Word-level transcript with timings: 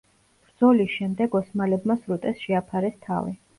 ბრძოლის 0.45 0.89
შემდეგ 1.01 1.37
ოსმალებმა 1.41 1.99
სრუტეს 2.01 2.43
შეაფარეს 2.47 3.01
თავი. 3.09 3.39